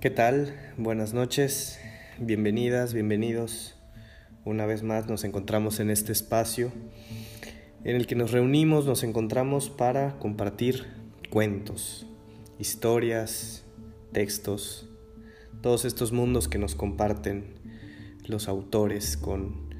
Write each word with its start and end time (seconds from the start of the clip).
¿Qué 0.00 0.10
tal? 0.10 0.54
Buenas 0.76 1.12
noches, 1.12 1.80
bienvenidas, 2.20 2.94
bienvenidos. 2.94 3.74
Una 4.44 4.64
vez 4.64 4.84
más 4.84 5.08
nos 5.08 5.24
encontramos 5.24 5.80
en 5.80 5.90
este 5.90 6.12
espacio 6.12 6.70
en 7.82 7.96
el 7.96 8.06
que 8.06 8.14
nos 8.14 8.30
reunimos, 8.30 8.86
nos 8.86 9.02
encontramos 9.02 9.70
para 9.70 10.16
compartir 10.20 10.86
cuentos, 11.30 12.06
historias, 12.60 13.64
textos, 14.12 14.88
todos 15.62 15.84
estos 15.84 16.12
mundos 16.12 16.46
que 16.46 16.58
nos 16.58 16.76
comparten 16.76 17.56
los 18.24 18.46
autores 18.46 19.16
con, 19.16 19.74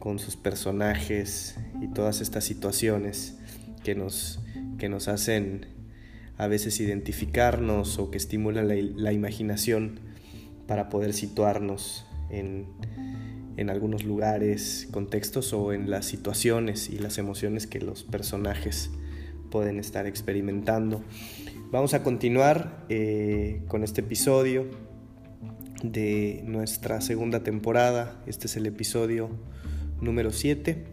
con 0.00 0.18
sus 0.18 0.34
personajes 0.34 1.54
y 1.80 1.86
todas 1.86 2.20
estas 2.20 2.42
situaciones 2.42 3.38
que 3.84 3.94
nos, 3.94 4.40
que 4.78 4.88
nos 4.88 5.06
hacen 5.06 5.79
a 6.40 6.46
veces 6.46 6.80
identificarnos 6.80 7.98
o 7.98 8.10
que 8.10 8.16
estimulan 8.16 8.66
la, 8.66 9.12
imaginación 9.12 10.00
para 10.66 10.88
poder 10.88 11.12
situarnos 11.12 12.06
en, 12.30 12.64
en 13.58 13.68
algunos 13.68 14.04
lugares, 14.04 14.88
contextos 14.90 15.52
o 15.52 15.74
en 15.74 15.90
las 15.90 16.06
situaciones 16.06 16.88
y 16.88 16.98
las 16.98 17.18
emociones 17.18 17.66
que 17.66 17.78
los 17.78 18.04
personajes 18.04 18.90
pueden 19.50 19.78
estar 19.78 20.06
experimentando. 20.06 21.02
Vamos 21.70 21.92
a 21.92 22.02
continuar 22.02 22.86
eh, 22.88 23.60
con 23.68 23.84
este 23.84 24.00
episodio 24.00 24.64
de 25.82 26.42
nuestra 26.46 27.02
segunda 27.02 27.42
temporada. 27.42 28.18
Este 28.26 28.46
es 28.46 28.56
el 28.56 28.64
episodio 28.64 29.28
número 30.00 30.32
7 30.32 30.86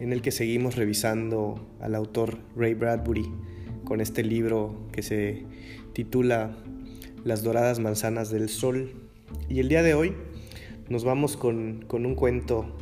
en 0.00 0.12
el 0.12 0.22
que 0.22 0.32
seguimos 0.32 0.74
revisando 0.74 1.70
al 1.80 1.94
autor 1.94 2.40
Ray 2.56 2.74
Bradbury 2.74 3.30
con 3.92 4.00
este 4.00 4.22
libro 4.22 4.74
que 4.90 5.02
se 5.02 5.42
titula 5.92 6.56
Las 7.24 7.42
doradas 7.42 7.78
manzanas 7.78 8.30
del 8.30 8.48
sol. 8.48 8.90
Y 9.50 9.60
el 9.60 9.68
día 9.68 9.82
de 9.82 9.92
hoy 9.92 10.14
nos 10.88 11.04
vamos 11.04 11.36
con, 11.36 11.84
un 11.90 12.14
cuento 12.14 12.74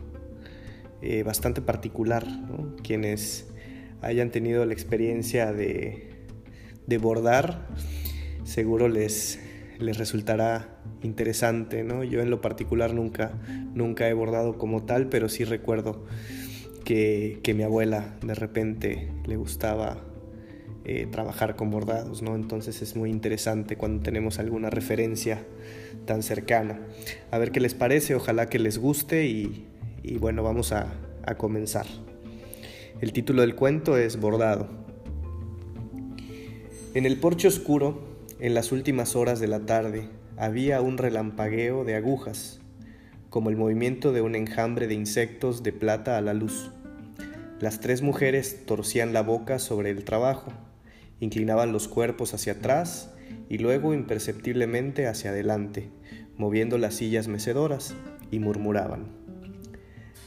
eh, 1.02 1.24
bastante 1.24 1.62
particular. 1.62 2.24
Quienes 2.84 3.48
hayan 4.02 4.30
tenido 4.30 4.64
la 4.64 4.72
experiencia 4.72 5.52
de, 5.52 6.10
de 6.86 6.98
bordar, 6.98 7.66
seguro 8.44 8.88
les, 8.88 9.40
les 9.80 9.98
resultará 9.98 10.80
interesante. 11.02 11.82
¿no? 11.82 12.04
Yo 12.04 12.20
en 12.20 12.30
lo 12.30 12.40
particular 12.40 12.94
nunca, 12.94 13.32
nunca 13.74 14.08
he 14.08 14.12
bordado 14.12 14.58
como 14.58 14.84
tal, 14.84 15.08
pero 15.08 15.28
sí 15.28 15.42
recuerdo 15.42 16.06
que, 16.84 17.40
que 17.42 17.52
mi 17.52 17.64
abuela 17.64 18.14
de 18.22 18.36
repente 18.36 19.10
le 19.26 19.34
gustaba 19.34 20.04
eh, 20.84 21.06
trabajar 21.10 21.56
con 21.56 21.70
bordados, 21.70 22.22
¿no? 22.22 22.34
Entonces 22.34 22.80
es 22.80 22.96
muy 22.96 23.10
interesante 23.10 23.76
cuando 23.76 24.02
tenemos 24.02 24.38
alguna 24.38 24.70
referencia 24.70 25.44
tan 26.06 26.22
cercana. 26.22 26.80
A 27.30 27.38
ver 27.38 27.52
qué 27.52 27.60
les 27.60 27.74
parece, 27.74 28.14
ojalá 28.14 28.46
que 28.46 28.58
les 28.58 28.78
guste 28.78 29.26
y, 29.26 29.66
bueno, 30.18 30.42
vamos 30.42 30.72
a, 30.72 30.94
a 31.24 31.36
comenzar. 31.36 31.86
El 33.00 33.12
título 33.12 33.42
del 33.42 33.54
cuento 33.54 33.96
es 33.96 34.18
Bordado. 34.18 34.68
En 36.94 37.06
el 37.06 37.18
porche 37.18 37.48
oscuro, 37.48 38.02
en 38.40 38.54
las 38.54 38.72
últimas 38.72 39.16
horas 39.16 39.38
de 39.38 39.48
la 39.48 39.60
tarde, 39.60 40.08
había 40.36 40.80
un 40.80 40.96
relampagueo 40.96 41.84
de 41.84 41.94
agujas, 41.94 42.60
como 43.28 43.50
el 43.50 43.56
movimiento 43.56 44.12
de 44.12 44.22
un 44.22 44.34
enjambre 44.34 44.86
de 44.86 44.94
insectos 44.94 45.62
de 45.62 45.72
plata 45.72 46.16
a 46.16 46.20
la 46.22 46.32
luz. 46.34 46.70
Las 47.60 47.80
tres 47.80 48.00
mujeres 48.00 48.64
torcían 48.64 49.12
la 49.12 49.22
boca 49.22 49.58
sobre 49.58 49.90
el 49.90 50.04
trabajo, 50.04 50.50
Inclinaban 51.20 51.72
los 51.72 51.86
cuerpos 51.86 52.34
hacia 52.34 52.54
atrás 52.54 53.12
y 53.48 53.58
luego 53.58 53.94
imperceptiblemente 53.94 55.06
hacia 55.06 55.30
adelante, 55.30 55.90
moviendo 56.36 56.78
las 56.78 56.94
sillas 56.94 57.28
mecedoras, 57.28 57.94
y 58.30 58.38
murmuraban. 58.38 59.08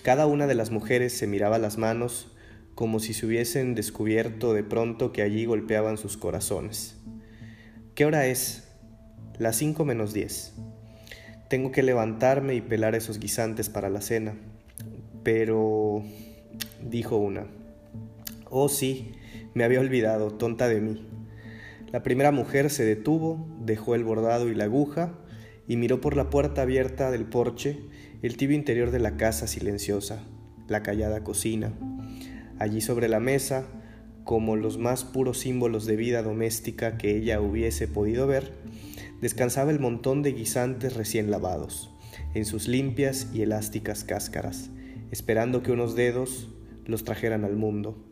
Cada 0.04 0.28
una 0.28 0.48
de 0.48 0.56
las 0.56 0.72
mujeres 0.72 1.14
se 1.14 1.28
miraba 1.28 1.58
las 1.58 1.78
manos 1.78 2.30
como 2.76 3.00
si 3.00 3.14
se 3.14 3.26
hubiesen 3.26 3.76
descubierto 3.76 4.54
de 4.54 4.64
pronto 4.64 5.12
que 5.12 5.22
allí 5.22 5.46
golpeaban 5.46 5.98
sus 5.98 6.18
corazones. 6.18 6.98
¿Qué 7.96 8.06
hora 8.06 8.26
es? 8.26 8.68
Las 9.38 9.56
cinco 9.56 9.86
menos 9.86 10.14
diez. 10.14 10.54
Tengo 11.50 11.72
que 11.72 11.84
levantarme 11.84 12.56
y 12.56 12.62
pelar 12.62 12.96
esos 12.96 13.20
guisantes 13.20 13.70
para 13.70 13.90
la 13.90 14.02
cena. 14.02 14.36
Pero... 15.24 16.04
dijo 16.84 17.18
una. 17.18 17.46
Oh 18.50 18.70
sí, 18.70 19.14
me 19.54 19.64
había 19.64 19.80
olvidado, 19.80 20.32
tonta 20.32 20.68
de 20.68 20.82
mí. 20.82 21.08
La 21.92 22.02
primera 22.02 22.32
mujer 22.32 22.70
se 22.70 22.84
detuvo, 22.84 23.48
dejó 23.62 23.96
el 23.96 24.04
bordado 24.04 24.50
y 24.50 24.56
la 24.56 24.64
aguja 24.64 25.20
y 25.68 25.78
miró 25.78 26.02
por 26.02 26.16
la 26.16 26.30
puerta 26.30 26.64
abierta 26.64 27.12
del 27.12 27.26
porche 27.26 27.80
el 28.24 28.38
tibio 28.38 28.56
interior 28.56 28.90
de 28.92 29.00
la 29.00 29.18
casa 29.18 29.48
silenciosa, 29.48 30.24
la 30.68 30.82
callada 30.82 31.24
cocina. 31.24 31.74
Allí 32.58 32.82
sobre 32.82 33.10
la 33.10 33.20
mesa, 33.20 33.66
como 34.24 34.56
los 34.56 34.78
más 34.78 35.04
puros 35.04 35.40
símbolos 35.40 35.86
de 35.86 35.98
vida 35.98 36.24
doméstica 36.24 36.98
que 36.98 37.18
ella 37.18 37.42
hubiese 37.42 37.88
podido 37.88 38.26
ver, 38.26 38.54
descansaba 39.22 39.72
el 39.72 39.80
montón 39.80 40.22
de 40.22 40.32
guisantes 40.32 40.96
recién 40.96 41.30
lavados, 41.32 41.94
en 42.34 42.46
sus 42.46 42.68
limpias 42.68 43.28
y 43.34 43.42
elásticas 43.42 44.04
cáscaras, 44.04 44.70
esperando 45.12 45.62
que 45.62 45.72
unos 45.72 45.96
dedos 45.96 46.50
los 46.86 47.04
trajeran 47.04 47.44
al 47.46 47.56
mundo. 47.56 48.04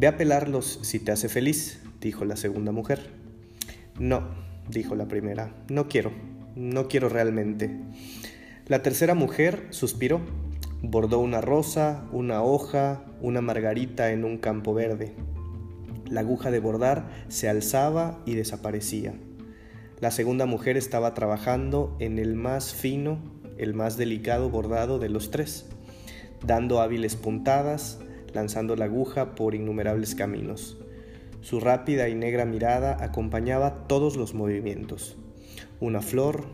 Ve 0.00 0.06
a 0.06 0.16
pelarlos 0.16 0.78
si 0.80 0.98
te 0.98 1.12
hace 1.12 1.28
feliz, 1.28 1.78
dijo 2.00 2.24
la 2.24 2.36
segunda 2.36 2.72
mujer. 2.72 3.10
No, 3.98 4.30
dijo 4.70 4.94
la 4.94 5.08
primera, 5.08 5.52
no 5.68 5.88
quiero, 5.88 6.10
no 6.56 6.88
quiero 6.88 7.10
realmente. 7.10 7.70
La 8.66 8.80
tercera 8.80 9.14
mujer 9.14 9.66
suspiró, 9.68 10.22
bordó 10.80 11.18
una 11.18 11.42
rosa, 11.42 12.08
una 12.12 12.42
hoja, 12.42 13.04
una 13.20 13.42
margarita 13.42 14.10
en 14.10 14.24
un 14.24 14.38
campo 14.38 14.72
verde. 14.72 15.12
La 16.08 16.20
aguja 16.20 16.50
de 16.50 16.60
bordar 16.60 17.10
se 17.28 17.50
alzaba 17.50 18.22
y 18.24 18.36
desaparecía. 18.36 19.12
La 20.00 20.10
segunda 20.10 20.46
mujer 20.46 20.78
estaba 20.78 21.12
trabajando 21.12 21.94
en 22.00 22.18
el 22.18 22.36
más 22.36 22.72
fino, 22.72 23.18
el 23.58 23.74
más 23.74 23.98
delicado 23.98 24.48
bordado 24.48 24.98
de 24.98 25.10
los 25.10 25.30
tres, 25.30 25.66
dando 26.42 26.80
hábiles 26.80 27.16
puntadas, 27.16 27.98
lanzando 28.34 28.76
la 28.76 28.86
aguja 28.86 29.34
por 29.34 29.54
innumerables 29.54 30.14
caminos. 30.14 30.78
Su 31.40 31.60
rápida 31.60 32.08
y 32.08 32.14
negra 32.14 32.44
mirada 32.44 33.02
acompañaba 33.02 33.86
todos 33.86 34.16
los 34.16 34.34
movimientos. 34.34 35.16
Una 35.80 36.02
flor, 36.02 36.44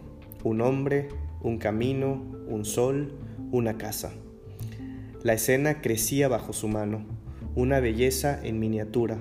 un 0.44 0.60
hombre, 0.60 1.08
un 1.42 1.58
camino, 1.58 2.22
un 2.48 2.64
sol, 2.64 3.12
una 3.50 3.78
casa. 3.78 4.12
La 5.22 5.32
escena 5.32 5.80
crecía 5.80 6.28
bajo 6.28 6.52
su 6.52 6.68
mano, 6.68 7.04
una 7.56 7.80
belleza 7.80 8.38
en 8.44 8.60
miniatura, 8.60 9.18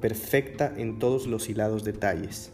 perfecta 0.00 0.72
en 0.76 0.98
todos 0.98 1.26
los 1.26 1.48
hilados 1.48 1.84
detalles. 1.84 2.52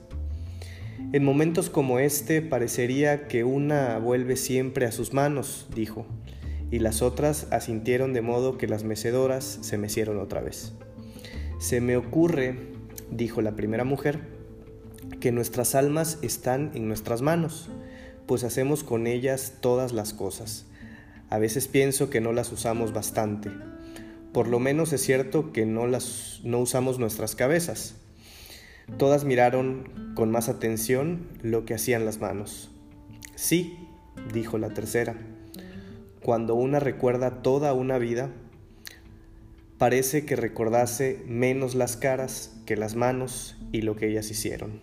En 1.12 1.24
momentos 1.24 1.70
como 1.70 1.98
este 1.98 2.40
parecería 2.40 3.28
que 3.28 3.44
una 3.44 3.98
vuelve 3.98 4.36
siempre 4.36 4.86
a 4.86 4.92
sus 4.92 5.12
manos, 5.12 5.68
dijo, 5.74 6.06
y 6.74 6.80
las 6.80 7.02
otras 7.02 7.46
asintieron 7.52 8.12
de 8.14 8.20
modo 8.20 8.58
que 8.58 8.66
las 8.66 8.82
mecedoras 8.82 9.60
se 9.60 9.78
mecieron 9.78 10.18
otra 10.18 10.40
vez. 10.40 10.72
Se 11.60 11.80
me 11.80 11.96
ocurre, 11.96 12.58
dijo 13.12 13.42
la 13.42 13.54
primera 13.54 13.84
mujer, 13.84 14.18
que 15.20 15.30
nuestras 15.30 15.76
almas 15.76 16.18
están 16.22 16.72
en 16.74 16.88
nuestras 16.88 17.22
manos, 17.22 17.70
pues 18.26 18.42
hacemos 18.42 18.82
con 18.82 19.06
ellas 19.06 19.52
todas 19.60 19.92
las 19.92 20.14
cosas. 20.14 20.66
A 21.30 21.38
veces 21.38 21.68
pienso 21.68 22.10
que 22.10 22.20
no 22.20 22.32
las 22.32 22.50
usamos 22.50 22.92
bastante. 22.92 23.52
Por 24.32 24.48
lo 24.48 24.58
menos 24.58 24.92
es 24.92 25.00
cierto 25.00 25.52
que 25.52 25.66
no 25.66 25.86
las 25.86 26.40
no 26.42 26.58
usamos 26.58 26.98
nuestras 26.98 27.36
cabezas. 27.36 27.94
Todas 28.98 29.22
miraron 29.22 30.12
con 30.16 30.32
más 30.32 30.48
atención 30.48 31.28
lo 31.40 31.66
que 31.66 31.74
hacían 31.74 32.04
las 32.04 32.18
manos. 32.18 32.72
Sí, 33.36 33.78
dijo 34.32 34.58
la 34.58 34.70
tercera 34.70 35.14
cuando 36.24 36.54
una 36.54 36.80
recuerda 36.80 37.42
toda 37.42 37.74
una 37.74 37.98
vida, 37.98 38.30
parece 39.76 40.24
que 40.24 40.36
recordase 40.36 41.22
menos 41.26 41.74
las 41.74 41.98
caras 41.98 42.56
que 42.64 42.78
las 42.78 42.96
manos 42.96 43.58
y 43.72 43.82
lo 43.82 43.94
que 43.94 44.08
ellas 44.08 44.30
hicieron. 44.30 44.80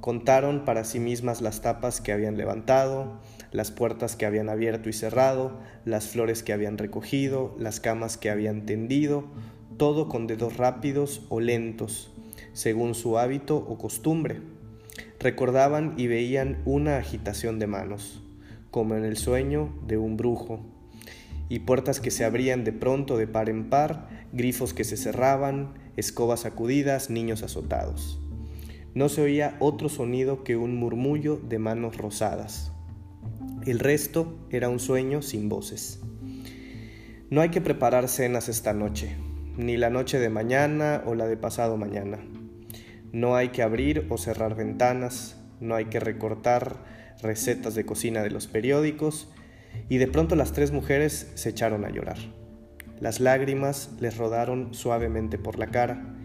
Contaron 0.00 0.64
para 0.64 0.84
sí 0.84 1.00
mismas 1.00 1.40
las 1.40 1.60
tapas 1.60 2.00
que 2.00 2.12
habían 2.12 2.36
levantado, 2.36 3.20
las 3.50 3.72
puertas 3.72 4.14
que 4.14 4.26
habían 4.26 4.48
abierto 4.48 4.88
y 4.88 4.92
cerrado, 4.92 5.58
las 5.84 6.06
flores 6.06 6.44
que 6.44 6.52
habían 6.52 6.78
recogido, 6.78 7.56
las 7.58 7.80
camas 7.80 8.16
que 8.16 8.30
habían 8.30 8.64
tendido, 8.64 9.24
todo 9.76 10.08
con 10.08 10.28
dedos 10.28 10.56
rápidos 10.56 11.26
o 11.30 11.40
lentos, 11.40 12.12
según 12.52 12.94
su 12.94 13.18
hábito 13.18 13.56
o 13.56 13.76
costumbre. 13.76 14.40
Recordaban 15.18 15.94
y 15.96 16.06
veían 16.06 16.62
una 16.64 16.96
agitación 16.98 17.58
de 17.58 17.66
manos 17.66 18.22
como 18.70 18.94
en 18.94 19.04
el 19.04 19.16
sueño 19.16 19.72
de 19.86 19.98
un 19.98 20.16
brujo, 20.16 20.60
y 21.48 21.60
puertas 21.60 22.00
que 22.00 22.10
se 22.10 22.24
abrían 22.24 22.64
de 22.64 22.72
pronto 22.72 23.16
de 23.16 23.26
par 23.26 23.48
en 23.48 23.70
par, 23.70 24.08
grifos 24.32 24.74
que 24.74 24.84
se 24.84 24.96
cerraban, 24.96 25.74
escobas 25.96 26.40
sacudidas, 26.40 27.10
niños 27.10 27.42
azotados. 27.42 28.20
No 28.94 29.08
se 29.08 29.22
oía 29.22 29.56
otro 29.60 29.88
sonido 29.88 30.42
que 30.42 30.56
un 30.56 30.76
murmullo 30.76 31.36
de 31.36 31.58
manos 31.58 31.96
rosadas. 31.96 32.72
El 33.64 33.78
resto 33.78 34.38
era 34.50 34.68
un 34.68 34.78
sueño 34.78 35.22
sin 35.22 35.48
voces. 35.48 36.00
No 37.30 37.40
hay 37.40 37.50
que 37.50 37.60
preparar 37.60 38.08
cenas 38.08 38.48
esta 38.48 38.72
noche, 38.72 39.16
ni 39.56 39.76
la 39.76 39.90
noche 39.90 40.18
de 40.18 40.30
mañana 40.30 41.02
o 41.06 41.14
la 41.14 41.26
de 41.26 41.36
pasado 41.36 41.76
mañana. 41.76 42.18
No 43.12 43.36
hay 43.36 43.48
que 43.48 43.62
abrir 43.62 44.06
o 44.10 44.18
cerrar 44.18 44.54
ventanas, 44.54 45.36
no 45.60 45.74
hay 45.74 45.86
que 45.86 46.00
recortar 46.00 46.95
recetas 47.22 47.74
de 47.74 47.84
cocina 47.84 48.22
de 48.22 48.30
los 48.30 48.46
periódicos, 48.46 49.28
y 49.88 49.98
de 49.98 50.06
pronto 50.06 50.36
las 50.36 50.52
tres 50.52 50.72
mujeres 50.72 51.30
se 51.34 51.50
echaron 51.50 51.84
a 51.84 51.90
llorar. 51.90 52.18
Las 53.00 53.20
lágrimas 53.20 53.90
les 54.00 54.16
rodaron 54.16 54.72
suavemente 54.72 55.38
por 55.38 55.58
la 55.58 55.66
cara 55.66 56.16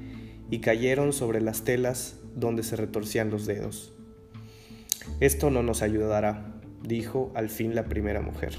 y 0.49 0.59
cayeron 0.59 1.11
sobre 1.11 1.41
las 1.41 1.63
telas 1.63 2.17
donde 2.35 2.63
se 2.63 2.77
retorcían 2.77 3.29
los 3.29 3.45
dedos. 3.45 3.93
Esto 5.19 5.49
no 5.49 5.63
nos 5.63 5.81
ayudará, 5.81 6.61
dijo 6.81 7.31
al 7.35 7.49
fin 7.49 7.75
la 7.75 7.85
primera 7.85 8.21
mujer 8.21 8.53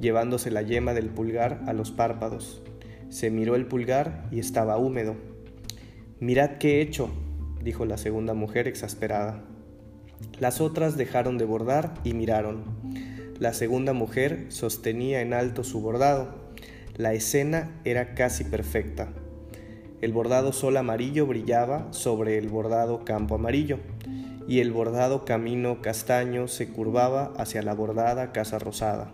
llevándose 0.00 0.50
la 0.50 0.62
yema 0.62 0.94
del 0.94 1.08
pulgar 1.08 1.62
a 1.66 1.72
los 1.72 1.90
párpados. 1.90 2.62
Se 3.08 3.30
miró 3.30 3.56
el 3.56 3.66
pulgar 3.66 4.28
y 4.30 4.38
estaba 4.38 4.78
húmedo. 4.78 5.16
Mirad 6.20 6.58
qué 6.58 6.76
he 6.76 6.80
hecho, 6.82 7.10
dijo 7.62 7.84
la 7.84 7.96
segunda 7.96 8.34
mujer 8.34 8.68
exasperada. 8.68 9.44
Las 10.40 10.60
otras 10.60 10.96
dejaron 10.96 11.38
de 11.38 11.44
bordar 11.44 11.94
y 12.04 12.14
miraron. 12.14 12.64
La 13.38 13.52
segunda 13.52 13.92
mujer 13.92 14.46
sostenía 14.48 15.20
en 15.20 15.34
alto 15.34 15.64
su 15.64 15.80
bordado. 15.80 16.34
La 16.96 17.12
escena 17.12 17.80
era 17.84 18.14
casi 18.14 18.44
perfecta. 18.44 19.08
El 20.00 20.12
bordado 20.12 20.52
sol 20.52 20.76
amarillo 20.76 21.26
brillaba 21.26 21.92
sobre 21.92 22.38
el 22.38 22.48
bordado 22.48 23.04
campo 23.04 23.34
amarillo, 23.34 23.78
y 24.46 24.60
el 24.60 24.72
bordado 24.72 25.24
camino 25.24 25.82
castaño 25.82 26.48
se 26.48 26.68
curvaba 26.68 27.32
hacia 27.36 27.62
la 27.62 27.74
bordada 27.74 28.32
casa 28.32 28.58
rosada 28.58 29.12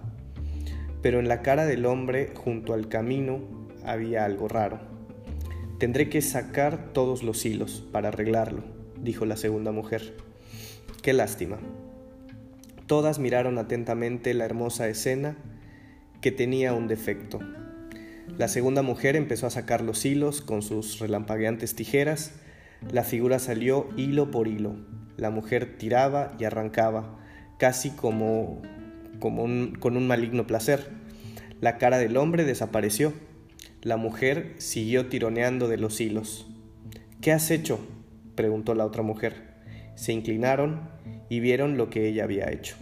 pero 1.04 1.20
en 1.20 1.28
la 1.28 1.42
cara 1.42 1.66
del 1.66 1.84
hombre 1.84 2.32
junto 2.34 2.72
al 2.72 2.88
camino 2.88 3.40
había 3.84 4.24
algo 4.24 4.48
raro. 4.48 4.80
Tendré 5.78 6.08
que 6.08 6.22
sacar 6.22 6.94
todos 6.94 7.22
los 7.22 7.44
hilos 7.44 7.86
para 7.92 8.08
arreglarlo, 8.08 8.62
dijo 9.02 9.26
la 9.26 9.36
segunda 9.36 9.70
mujer. 9.70 10.14
Qué 11.04 11.12
lástima. 11.12 11.58
Todas 12.86 13.18
miraron 13.18 13.58
atentamente 13.58 14.32
la 14.32 14.46
hermosa 14.46 14.88
escena 14.88 15.36
que 16.22 16.32
tenía 16.32 16.72
un 16.72 16.88
defecto. 16.88 17.40
La 18.38 18.48
segunda 18.48 18.80
mujer 18.80 19.14
empezó 19.14 19.46
a 19.46 19.50
sacar 19.50 19.82
los 19.82 20.02
hilos 20.06 20.40
con 20.40 20.62
sus 20.62 21.00
relampagueantes 21.00 21.74
tijeras. 21.74 22.32
La 22.90 23.04
figura 23.04 23.38
salió 23.38 23.86
hilo 23.98 24.30
por 24.30 24.48
hilo. 24.48 24.76
La 25.18 25.28
mujer 25.28 25.76
tiraba 25.76 26.32
y 26.38 26.44
arrancaba, 26.44 27.18
casi 27.58 27.90
como 27.90 28.62
con 29.20 29.38
un 29.98 30.06
maligno 30.06 30.46
placer. 30.46 30.88
La 31.60 31.76
cara 31.76 31.98
del 31.98 32.16
hombre 32.16 32.44
desapareció. 32.44 33.12
La 33.82 33.98
mujer 33.98 34.54
siguió 34.56 35.10
tironeando 35.10 35.68
de 35.68 35.76
los 35.76 36.00
hilos. 36.00 36.46
¿Qué 37.20 37.30
has 37.30 37.50
hecho? 37.50 37.78
preguntó 38.36 38.74
la 38.74 38.86
otra 38.86 39.02
mujer. 39.02 39.53
Se 39.94 40.12
inclinaron 40.12 40.88
y 41.28 41.40
vieron 41.40 41.76
lo 41.76 41.90
que 41.90 42.08
ella 42.08 42.24
había 42.24 42.50
hecho. 42.50 42.76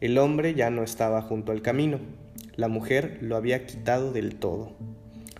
El 0.00 0.18
hombre 0.18 0.54
ya 0.54 0.70
no 0.70 0.82
estaba 0.82 1.22
junto 1.22 1.52
al 1.52 1.62
camino. 1.62 1.98
La 2.56 2.68
mujer 2.68 3.18
lo 3.20 3.36
había 3.36 3.66
quitado 3.66 4.12
del 4.12 4.36
todo. 4.36 4.76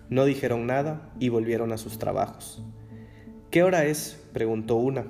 No 0.09 0.25
dijeron 0.25 0.67
nada 0.67 1.11
y 1.19 1.31
volvieron 1.31 1.73
a 1.73 1.79
sus 1.79 1.99
trabajos. 1.99 2.63
¿Qué 3.51 3.63
hora 3.63 3.85
es? 3.85 4.23
preguntó 4.33 4.77
una. 4.77 5.07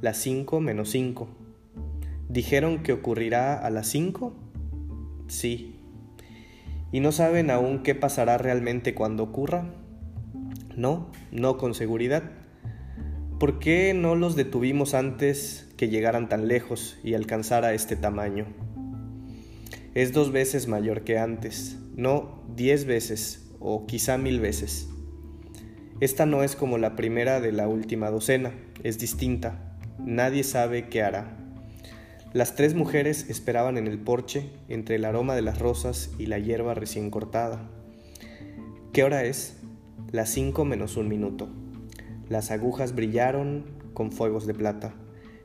Las 0.00 0.16
cinco 0.16 0.60
menos 0.60 0.90
cinco. 0.90 1.28
¿Dijeron 2.28 2.82
que 2.82 2.92
ocurrirá 2.92 3.54
a 3.54 3.70
las 3.70 3.88
cinco? 3.88 4.34
Sí. 5.26 5.80
¿Y 6.92 7.00
no 7.00 7.12
saben 7.12 7.50
aún 7.50 7.82
qué 7.82 7.94
pasará 7.94 8.38
realmente 8.38 8.94
cuando 8.94 9.22
ocurra? 9.22 9.74
No, 10.76 11.10
no 11.30 11.58
con 11.58 11.74
seguridad. 11.74 12.22
¿Por 13.38 13.60
qué 13.60 13.94
no 13.94 14.16
los 14.16 14.34
detuvimos 14.34 14.94
antes 14.94 15.68
que 15.76 15.88
llegaran 15.88 16.28
tan 16.28 16.48
lejos 16.48 16.98
y 17.04 17.14
alcanzara 17.14 17.72
este 17.72 17.94
tamaño? 17.94 18.46
Es 19.94 20.12
dos 20.12 20.32
veces 20.32 20.66
mayor 20.66 21.04
que 21.04 21.18
antes, 21.18 21.78
no 21.94 22.42
diez 22.56 22.84
veces 22.84 23.48
o 23.60 23.86
quizá 23.86 24.18
mil 24.18 24.40
veces. 24.40 24.88
Esta 26.00 26.26
no 26.26 26.42
es 26.42 26.56
como 26.56 26.78
la 26.78 26.96
primera 26.96 27.40
de 27.40 27.52
la 27.52 27.68
última 27.68 28.10
docena, 28.10 28.52
es 28.82 28.98
distinta. 28.98 29.78
Nadie 30.00 30.42
sabe 30.42 30.88
qué 30.88 31.04
hará. 31.04 31.38
Las 32.32 32.56
tres 32.56 32.74
mujeres 32.74 33.30
esperaban 33.30 33.78
en 33.78 33.86
el 33.86 34.00
porche 34.00 34.50
entre 34.68 34.96
el 34.96 35.04
aroma 35.04 35.36
de 35.36 35.42
las 35.42 35.60
rosas 35.60 36.10
y 36.18 36.26
la 36.26 36.40
hierba 36.40 36.74
recién 36.74 37.08
cortada. 37.08 37.70
¿Qué 38.92 39.04
hora 39.04 39.22
es? 39.22 39.58
Las 40.10 40.28
cinco 40.28 40.64
menos 40.64 40.96
un 40.96 41.06
minuto. 41.06 41.48
Las 42.28 42.50
agujas 42.50 42.94
brillaron 42.94 43.64
con 43.94 44.12
fuegos 44.12 44.46
de 44.46 44.54
plata. 44.54 44.94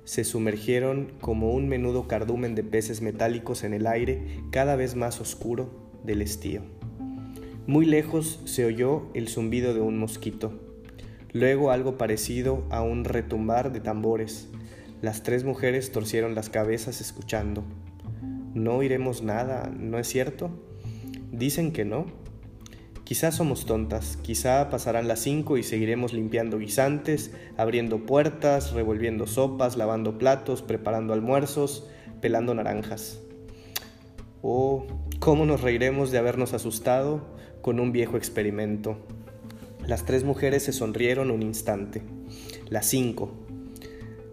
Se 0.03 0.23
sumergieron 0.23 1.13
como 1.21 1.53
un 1.53 1.69
menudo 1.69 2.07
cardumen 2.07 2.55
de 2.55 2.63
peces 2.63 3.01
metálicos 3.01 3.63
en 3.63 3.73
el 3.73 3.87
aire 3.87 4.41
cada 4.51 4.75
vez 4.75 4.95
más 4.95 5.21
oscuro 5.21 5.69
del 6.03 6.21
estío. 6.21 6.61
Muy 7.65 7.85
lejos 7.85 8.41
se 8.45 8.65
oyó 8.65 9.09
el 9.13 9.29
zumbido 9.29 9.73
de 9.73 9.79
un 9.79 9.97
mosquito, 9.97 10.59
luego 11.31 11.71
algo 11.71 11.97
parecido 11.97 12.65
a 12.69 12.81
un 12.81 13.05
retumbar 13.05 13.71
de 13.71 13.79
tambores, 13.79 14.49
las 15.03 15.21
tres 15.21 15.43
mujeres 15.43 15.91
torcieron 15.91 16.33
las 16.33 16.49
cabezas 16.49 17.01
escuchando. 17.01 17.65
No 18.53 18.75
oiremos 18.75 19.21
nada, 19.21 19.69
¿no 19.77 19.99
es 19.99 20.07
cierto? 20.07 20.49
Dicen 21.29 21.73
que 21.73 21.83
no. 21.83 22.05
Quizá 23.03 23.31
somos 23.31 23.65
tontas, 23.65 24.17
quizá 24.21 24.69
pasarán 24.69 25.09
las 25.09 25.19
cinco 25.19 25.57
y 25.57 25.63
seguiremos 25.63 26.13
limpiando 26.13 26.57
guisantes, 26.57 27.31
abriendo 27.57 28.05
puertas, 28.05 28.71
revolviendo 28.71 29.27
sopas, 29.27 29.75
lavando 29.75 30.17
platos, 30.17 30.61
preparando 30.61 31.11
almuerzos, 31.11 31.87
pelando 32.21 32.53
naranjas. 32.53 33.19
Oh, 34.41 34.87
cómo 35.19 35.45
nos 35.45 35.61
reiremos 35.61 36.11
de 36.11 36.17
habernos 36.17 36.53
asustado 36.53 37.21
con 37.61 37.81
un 37.81 37.91
viejo 37.91 38.15
experimento. 38.15 38.97
Las 39.85 40.05
tres 40.05 40.23
mujeres 40.23 40.63
se 40.63 40.71
sonrieron 40.71 41.29
un 41.29 41.41
instante. 41.41 42.01
Las 42.69 42.85
cinco, 42.85 43.31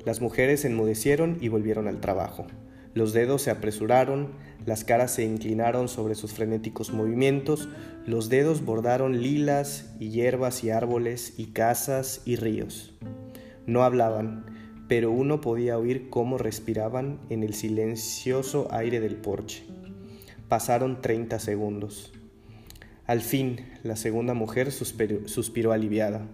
las 0.04 0.20
mujeres 0.20 0.64
enmudecieron 0.64 1.38
y 1.40 1.48
volvieron 1.48 1.88
al 1.88 2.00
trabajo. 2.00 2.46
Los 2.92 3.12
dedos 3.12 3.42
se 3.42 3.50
apresuraron, 3.50 4.32
las 4.66 4.84
caras 4.84 5.12
se 5.12 5.24
inclinaron 5.24 5.88
sobre 5.88 6.16
sus 6.16 6.32
frenéticos 6.32 6.92
movimientos, 6.92 7.68
los 8.04 8.28
dedos 8.28 8.64
bordaron 8.64 9.22
lilas 9.22 9.94
y 10.00 10.10
hierbas 10.10 10.64
y 10.64 10.70
árboles 10.70 11.34
y 11.38 11.52
casas 11.52 12.22
y 12.24 12.36
ríos. 12.36 12.94
No 13.66 13.84
hablaban, 13.84 14.44
pero 14.88 15.12
uno 15.12 15.40
podía 15.40 15.78
oír 15.78 16.10
cómo 16.10 16.36
respiraban 16.36 17.20
en 17.30 17.44
el 17.44 17.54
silencioso 17.54 18.66
aire 18.72 18.98
del 18.98 19.14
porche. 19.14 19.64
Pasaron 20.48 21.00
treinta 21.00 21.38
segundos. 21.38 22.12
Al 23.06 23.20
fin, 23.20 23.60
la 23.84 23.94
segunda 23.94 24.34
mujer 24.34 24.72
suspiró, 24.72 25.72
aliviada. 25.72 26.26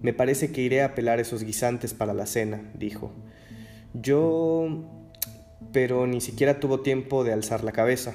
Me 0.00 0.12
parece 0.12 0.50
que 0.50 0.62
iré 0.62 0.82
a 0.82 0.96
pelar 0.96 1.20
esos 1.20 1.44
guisantes 1.44 1.94
para 1.94 2.12
la 2.12 2.26
cena, 2.26 2.72
dijo. 2.74 3.12
Yo... 3.94 4.92
pero 5.76 6.06
ni 6.06 6.22
siquiera 6.22 6.58
tuvo 6.58 6.80
tiempo 6.80 7.22
de 7.22 7.34
alzar 7.34 7.62
la 7.62 7.70
cabeza. 7.70 8.14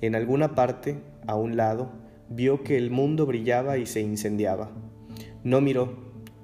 En 0.00 0.16
alguna 0.16 0.56
parte, 0.56 0.96
a 1.28 1.36
un 1.36 1.56
lado, 1.56 1.92
vio 2.28 2.64
que 2.64 2.76
el 2.76 2.90
mundo 2.90 3.24
brillaba 3.24 3.78
y 3.78 3.86
se 3.86 4.00
incendiaba. 4.00 4.72
No 5.44 5.60
miró, 5.60 5.96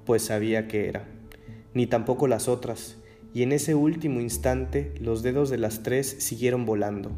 pues 0.05 0.21
sabía 0.21 0.69
que 0.69 0.87
era, 0.87 1.03
ni 1.73 1.87
tampoco 1.87 2.29
las 2.29 2.47
otras, 2.47 2.95
y 3.33 3.43
en 3.43 3.51
ese 3.51 3.75
último 3.75 4.21
instante 4.21 4.93
los 5.01 5.23
dedos 5.23 5.49
de 5.49 5.57
las 5.57 5.83
tres 5.83 6.07
siguieron 6.19 6.65
volando. 6.65 7.11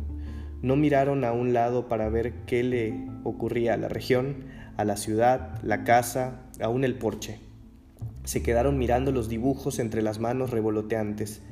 No 0.63 0.75
miraron 0.75 1.23
a 1.23 1.31
un 1.31 1.53
lado 1.53 1.87
para 1.87 2.09
ver 2.09 2.33
qué 2.47 2.63
le 2.63 3.05
ocurría 3.23 3.75
a 3.75 3.77
la 3.77 3.87
región, 3.87 4.45
a 4.77 4.83
la 4.83 4.97
ciudad, 4.97 5.61
la 5.61 5.83
casa, 5.83 6.49
aún 6.59 6.83
el 6.83 6.95
porche. 6.95 7.37
Se 8.23 8.41
quedaron 8.41 8.79
mirando 8.79 9.11
los 9.11 9.29
dibujos 9.29 9.77
entre 9.77 10.01
las 10.01 10.17
manos 10.17 10.49
revoloteantes. 10.49 11.43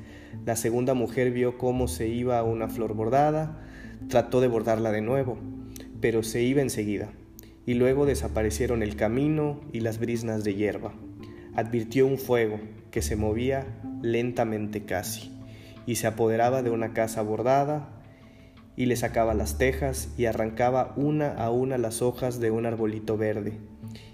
La 0.45 0.55
segunda 0.55 0.93
mujer 0.93 1.31
vio 1.31 1.57
cómo 1.57 1.87
se 1.87 2.07
iba 2.07 2.43
una 2.43 2.69
flor 2.69 2.93
bordada, 2.93 3.61
trató 4.07 4.41
de 4.41 4.47
bordarla 4.47 4.91
de 4.91 5.01
nuevo, 5.01 5.37
pero 6.01 6.23
se 6.23 6.41
iba 6.41 6.61
enseguida, 6.61 7.09
y 7.65 7.73
luego 7.73 8.05
desaparecieron 8.05 8.83
el 8.83 8.95
camino 8.95 9.59
y 9.73 9.81
las 9.81 9.99
brisnas 9.99 10.43
de 10.43 10.55
hierba. 10.55 10.93
Advirtió 11.55 12.07
un 12.07 12.17
fuego 12.17 12.59
que 12.91 13.01
se 13.01 13.15
movía 13.15 13.65
lentamente 14.01 14.85
casi, 14.85 15.31
y 15.85 15.95
se 15.95 16.07
apoderaba 16.07 16.63
de 16.63 16.69
una 16.69 16.93
casa 16.93 17.21
bordada, 17.21 17.89
y 18.75 18.85
le 18.85 18.95
sacaba 18.95 19.33
las 19.33 19.57
tejas 19.57 20.09
y 20.17 20.25
arrancaba 20.25 20.93
una 20.95 21.33
a 21.33 21.49
una 21.49 21.77
las 21.77 22.01
hojas 22.01 22.39
de 22.39 22.49
un 22.49 22.65
arbolito 22.65 23.17
verde, 23.17 23.57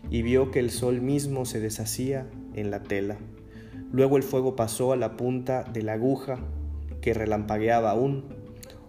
y 0.09 0.23
vio 0.23 0.49
que 0.49 0.59
el 0.59 0.71
sol 0.71 1.01
mismo 1.01 1.45
se 1.45 1.59
deshacía 1.59 2.25
en 2.55 2.71
la 2.71 2.81
tela. 2.81 3.17
Luego 3.91 4.17
el 4.17 4.23
fuego 4.23 4.55
pasó 4.55 4.91
a 4.91 4.97
la 4.97 5.17
punta 5.17 5.63
de 5.63 5.81
la 5.81 5.93
aguja 5.93 6.39
que 7.01 7.13
relampagueaba 7.13 7.91
aún. 7.91 8.25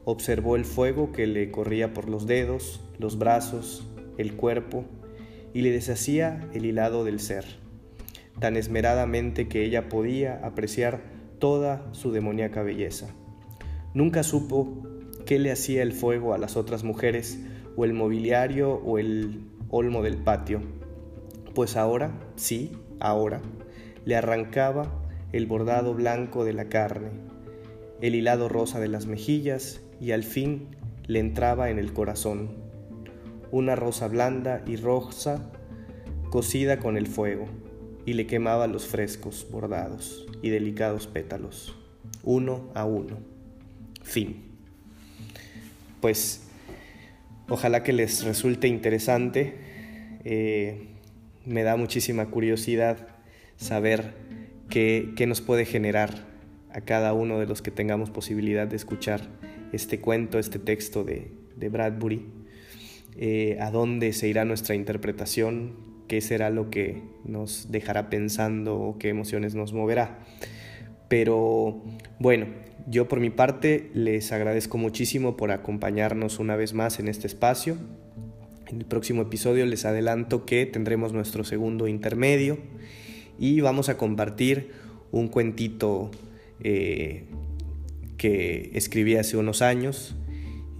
Observó 0.04 0.56
el 0.56 0.64
fuego 0.64 1.12
que 1.12 1.26
le 1.26 1.50
corría 1.50 1.92
por 1.92 2.08
los 2.08 2.26
dedos, 2.26 2.80
los 2.98 3.18
brazos, 3.18 3.86
el 4.18 4.34
cuerpo, 4.34 4.84
y 5.52 5.62
le 5.62 5.70
deshacía 5.70 6.48
el 6.52 6.64
hilado 6.64 7.04
del 7.04 7.20
ser, 7.20 7.44
tan 8.40 8.56
esmeradamente 8.56 9.48
que 9.48 9.64
ella 9.64 9.88
podía 9.88 10.40
apreciar 10.44 11.02
toda 11.38 11.86
su 11.92 12.12
demoníaca 12.12 12.62
belleza. 12.62 13.08
Nunca 13.94 14.22
supo 14.22 14.82
qué 15.24 15.38
le 15.38 15.50
hacía 15.50 15.82
el 15.82 15.92
fuego 15.92 16.34
a 16.34 16.38
las 16.38 16.56
otras 16.56 16.84
mujeres, 16.84 17.40
o 17.76 17.84
el 17.84 17.92
mobiliario 17.92 18.74
o 18.74 18.98
el 18.98 19.42
olmo 19.68 20.02
del 20.02 20.16
patio, 20.16 20.60
pues 21.54 21.76
ahora, 21.76 22.10
sí, 22.36 22.72
ahora, 23.00 23.40
le 24.06 24.14
arrancaba 24.14 25.02
el 25.32 25.46
bordado 25.46 25.92
blanco 25.92 26.44
de 26.44 26.54
la 26.54 26.70
carne, 26.70 27.10
el 28.00 28.14
hilado 28.14 28.48
rosa 28.48 28.80
de 28.80 28.88
las 28.88 29.06
mejillas 29.06 29.82
y 30.00 30.12
al 30.12 30.22
fin 30.22 30.68
le 31.06 31.18
entraba 31.18 31.70
en 31.70 31.78
el 31.78 31.92
corazón, 31.92 32.50
una 33.50 33.74
rosa 33.74 34.06
blanda 34.06 34.62
y 34.64 34.76
rosa 34.76 35.50
cocida 36.30 36.78
con 36.78 36.96
el 36.96 37.08
fuego, 37.08 37.46
y 38.04 38.12
le 38.12 38.28
quemaba 38.28 38.68
los 38.68 38.86
frescos, 38.86 39.48
bordados 39.50 40.26
y 40.40 40.50
delicados 40.50 41.08
pétalos, 41.08 41.74
uno 42.22 42.70
a 42.74 42.84
uno. 42.84 43.18
Fin. 44.04 44.44
Pues 46.00 46.46
ojalá 47.48 47.82
que 47.82 47.92
les 47.92 48.22
resulte 48.22 48.68
interesante. 48.68 49.56
Eh, 50.24 50.90
me 51.44 51.64
da 51.64 51.76
muchísima 51.76 52.26
curiosidad 52.26 53.15
saber 53.56 54.14
qué, 54.68 55.24
nos 55.26 55.40
puede 55.40 55.64
generar 55.64 56.26
a 56.72 56.80
cada 56.82 57.12
uno 57.12 57.38
de 57.38 57.46
los 57.46 57.62
que 57.62 57.70
tengamos 57.70 58.10
posibilidad 58.10 58.66
de 58.66 58.76
escuchar 58.76 59.22
este 59.72 60.00
cuento, 60.00 60.38
este 60.38 60.58
texto 60.58 61.04
de, 61.04 61.30
Bradbury, 61.56 62.26
eh, 63.16 63.58
a 63.60 63.70
dónde 63.70 64.12
se 64.12 64.28
irá 64.28 64.44
nuestra 64.44 64.74
interpretación, 64.74 65.74
qué 66.06 66.20
será 66.20 66.50
lo 66.50 66.70
que 66.70 67.02
nos 67.24 67.70
dejará 67.70 68.10
pensando 68.10 68.96
qué 68.98 69.08
emociones 69.08 69.54
nos 69.54 69.72
moverá. 69.72 70.18
Pero 71.08 71.82
bueno, 72.18 72.46
yo 72.88 73.08
por 73.08 73.20
mi 73.20 73.30
parte 73.30 73.90
les 73.94 74.32
agradezco 74.32 74.76
muchísimo 74.76 75.36
por 75.36 75.50
acompañarnos 75.50 76.38
una 76.38 76.56
vez 76.56 76.74
más 76.74 76.98
en 77.00 77.08
este 77.08 77.26
espacio. 77.26 77.76
En 78.68 78.78
el 78.78 78.84
próximo 78.84 79.22
episodio 79.22 79.64
les 79.66 79.84
adelanto 79.84 80.44
que 80.44 80.66
tendremos 80.66 81.12
nuestro 81.12 81.44
segundo 81.44 81.88
intermedio 81.88 82.58
y 83.38 83.60
vamos 83.60 83.88
a 83.88 83.96
compartir 83.96 84.70
un 85.12 85.28
cuentito 85.28 86.10
eh, 86.62 87.24
que 88.16 88.70
escribí 88.74 89.16
hace 89.16 89.36
unos 89.36 89.62
años, 89.62 90.16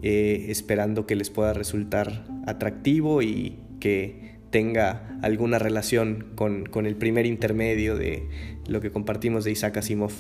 eh, 0.03 0.47
esperando 0.49 1.07
que 1.07 1.17
les 1.17 1.31
pueda 1.31 1.53
resultar 1.53 2.27
atractivo 2.47 3.23
y 3.23 3.59
que 3.81 4.37
tenga 4.51 5.19
alguna 5.23 5.59
relación 5.59 6.27
con, 6.35 6.65
con, 6.67 6.87
el 6.87 6.97
primer 6.97 7.27
intermedio 7.27 7.97
de 7.97 8.27
lo 8.69 8.81
que 8.81 8.91
compartimos 8.91 9.45
de 9.45 9.53
Isaac 9.53 9.77
Asimov. 9.79 10.13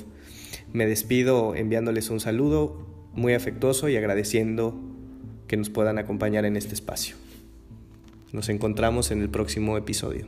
Me 0.72 0.86
despido 0.86 1.54
enviándoles 1.54 2.10
un 2.10 2.20
saludo 2.20 2.86
muy 3.14 3.34
afectuoso 3.34 3.88
y 3.88 3.96
agradeciendo 3.96 4.78
que 5.46 5.56
nos 5.56 5.70
puedan 5.70 5.98
acompañar 5.98 6.44
en 6.44 6.56
este 6.56 6.74
espacio. 6.74 7.16
Nos 8.32 8.48
encontramos 8.48 9.10
en 9.10 9.22
el 9.22 9.30
próximo 9.30 9.78
episodio. 9.78 10.26